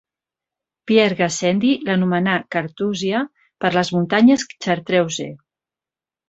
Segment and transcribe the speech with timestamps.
[0.91, 3.21] Pierre Gassendi l'anomenà Carthusia,
[3.67, 5.29] per les muntanyes Chartreuse.